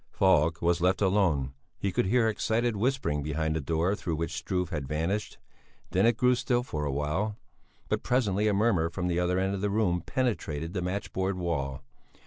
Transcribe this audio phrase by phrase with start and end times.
[0.09, 4.71] Falk was left alone; he could hear excited whispering behind the door through which Struve
[4.71, 5.37] had vanished;
[5.91, 7.37] then it grew still for a while;
[7.87, 11.83] but presently a murmur from the other end of the room penetrated the matchboard wall.